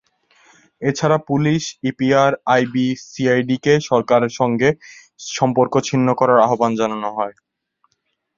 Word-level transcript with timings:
এছাড়া 0.81 1.17
police, 1.29 1.61
EPR, 1.89 2.31
IB, 2.47 2.87
সিআইডিকে 3.05 3.73
সরকারের 3.89 4.31
সঙ্গে 4.39 4.69
সম্পর্ক 5.29 5.73
ছিন্ন 5.87 6.07
করার 6.19 6.39
আহবান 6.45 6.71
জানানো 6.75 7.09
হয়। 7.17 7.35